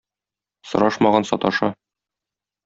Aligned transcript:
Сорашмаган 0.69 1.29
саташа. 1.31 1.71